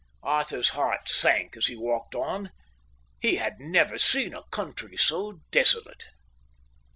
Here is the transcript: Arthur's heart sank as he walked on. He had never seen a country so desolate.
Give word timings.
Arthur's 0.23 0.69
heart 0.69 1.07
sank 1.07 1.55
as 1.55 1.67
he 1.67 1.75
walked 1.75 2.15
on. 2.15 2.49
He 3.19 3.35
had 3.35 3.59
never 3.59 3.99
seen 3.99 4.33
a 4.33 4.41
country 4.49 4.97
so 4.97 5.41
desolate. 5.51 6.05